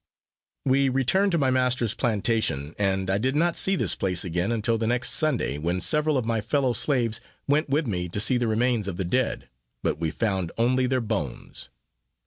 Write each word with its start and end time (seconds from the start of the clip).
We 0.65 0.89
returned 0.89 1.31
to 1.33 1.37
my 1.37 1.51
master's 1.51 1.93
plantation, 1.93 2.73
and 2.79 3.07
I 3.07 3.19
did 3.19 3.35
not 3.35 3.55
see 3.55 3.75
this 3.75 3.93
place 3.93 4.25
again 4.25 4.51
until 4.51 4.79
the 4.79 4.87
next 4.87 5.11
Sunday, 5.11 5.59
when 5.59 5.79
several 5.79 6.17
of 6.17 6.25
my 6.25 6.41
fellow 6.41 6.73
slaves 6.73 7.21
went 7.47 7.69
with 7.69 7.85
me 7.85 8.09
to 8.09 8.19
see 8.19 8.37
the 8.37 8.47
remains 8.47 8.87
of 8.87 8.97
the 8.97 9.05
dead, 9.05 9.47
but 9.83 9.99
we 9.99 10.09
found 10.09 10.51
only 10.57 10.87
their 10.87 11.01
bones. 11.01 11.69